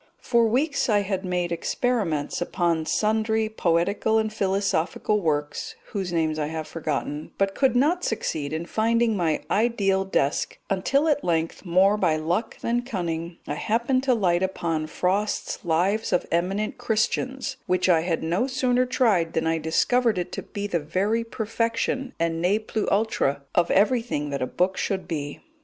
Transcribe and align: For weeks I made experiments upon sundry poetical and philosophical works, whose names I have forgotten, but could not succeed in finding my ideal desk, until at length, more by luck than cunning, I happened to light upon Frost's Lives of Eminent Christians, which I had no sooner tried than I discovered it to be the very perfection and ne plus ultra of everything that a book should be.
For 0.19 0.47
weeks 0.47 0.89
I 0.89 1.03
made 1.23 1.51
experiments 1.51 2.41
upon 2.41 2.87
sundry 2.87 3.47
poetical 3.49 4.17
and 4.17 4.33
philosophical 4.33 5.21
works, 5.21 5.75
whose 5.91 6.11
names 6.11 6.39
I 6.39 6.47
have 6.47 6.67
forgotten, 6.67 7.33
but 7.37 7.53
could 7.53 7.75
not 7.75 8.03
succeed 8.03 8.51
in 8.51 8.65
finding 8.65 9.15
my 9.15 9.43
ideal 9.51 10.03
desk, 10.03 10.57
until 10.71 11.07
at 11.07 11.23
length, 11.23 11.65
more 11.65 11.97
by 11.97 12.15
luck 12.15 12.57
than 12.61 12.81
cunning, 12.81 13.37
I 13.45 13.53
happened 13.53 14.01
to 14.05 14.15
light 14.15 14.41
upon 14.41 14.87
Frost's 14.87 15.63
Lives 15.63 16.11
of 16.11 16.25
Eminent 16.31 16.79
Christians, 16.79 17.57
which 17.67 17.87
I 17.87 18.01
had 18.01 18.23
no 18.23 18.47
sooner 18.47 18.87
tried 18.87 19.33
than 19.33 19.45
I 19.45 19.59
discovered 19.59 20.17
it 20.17 20.31
to 20.31 20.41
be 20.41 20.65
the 20.65 20.79
very 20.79 21.23
perfection 21.23 22.15
and 22.19 22.41
ne 22.41 22.57
plus 22.57 22.87
ultra 22.91 23.43
of 23.53 23.69
everything 23.69 24.31
that 24.31 24.41
a 24.41 24.47
book 24.47 24.77
should 24.77 25.07
be. 25.07 25.41